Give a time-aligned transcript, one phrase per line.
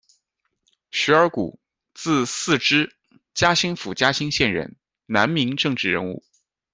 [0.89, 1.59] 徐尔谷，
[1.93, 2.95] 字似之，
[3.35, 6.25] 嘉兴府嘉兴县人，南明政治人物。